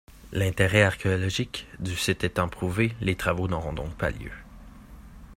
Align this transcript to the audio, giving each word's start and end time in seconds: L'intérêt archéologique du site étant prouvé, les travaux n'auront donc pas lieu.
L'intérêt 0.31 0.81
archéologique 0.81 1.67
du 1.77 1.95
site 1.95 2.23
étant 2.23 2.49
prouvé, 2.49 2.93
les 3.01 3.13
travaux 3.15 3.47
n'auront 3.47 3.71
donc 3.73 3.95
pas 3.97 4.09
lieu. 4.09 4.31